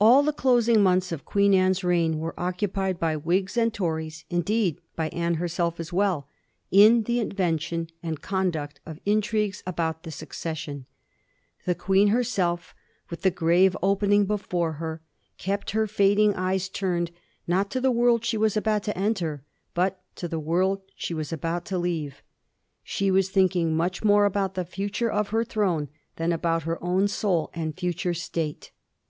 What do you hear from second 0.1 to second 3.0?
the closing months of Queen Anne's reign were occupied